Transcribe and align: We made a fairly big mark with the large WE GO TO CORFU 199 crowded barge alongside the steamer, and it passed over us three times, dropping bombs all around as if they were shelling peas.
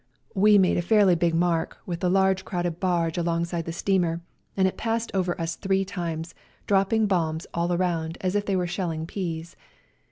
We 0.33 0.57
made 0.57 0.77
a 0.77 0.81
fairly 0.81 1.13
big 1.13 1.35
mark 1.35 1.77
with 1.85 1.99
the 1.99 2.09
large 2.09 2.41
WE 2.41 2.45
GO 2.45 2.49
TO 2.49 2.49
CORFU 2.49 2.73
199 2.73 2.73
crowded 2.73 2.79
barge 3.13 3.17
alongside 3.19 3.65
the 3.65 3.71
steamer, 3.71 4.21
and 4.57 4.67
it 4.67 4.75
passed 4.75 5.11
over 5.13 5.39
us 5.39 5.55
three 5.55 5.85
times, 5.85 6.33
dropping 6.65 7.05
bombs 7.05 7.45
all 7.53 7.71
around 7.71 8.17
as 8.19 8.33
if 8.33 8.47
they 8.47 8.55
were 8.55 8.65
shelling 8.65 9.05
peas. 9.05 9.55